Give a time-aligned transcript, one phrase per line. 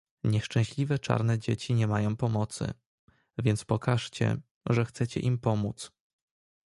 [0.23, 2.73] "Nieszczęśliwe czarne dzieci nie mają pomocy,
[3.37, 4.37] więc pokażcie,
[4.69, 5.91] że chcecie im pomóc."